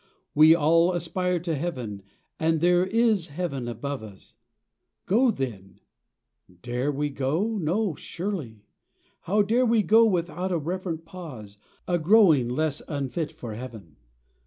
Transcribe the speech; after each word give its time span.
We 0.33 0.55
all 0.55 0.93
aspire 0.93 1.37
to 1.41 1.53
Heaven, 1.53 2.01
and 2.39 2.59
there 2.59 2.83
is 2.87 3.27
Heaven 3.27 3.67
Above 3.67 4.01
us; 4.01 4.35
go 5.05 5.29
then! 5.29 5.79
Dare 6.63 6.91
we 6.91 7.11
go? 7.11 7.59
No 7.59 7.93
surely! 7.93 8.65
How 9.29 9.43
dare 9.43 9.63
we 9.63 9.83
go 9.83 10.03
without 10.07 10.51
a 10.51 10.57
reverent 10.57 11.05
pause, 11.05 11.59
A 11.87 11.99
growing 11.99 12.49
less 12.49 12.81
unfit 12.87 13.31
for 13.31 13.53
Heaven 13.53 13.97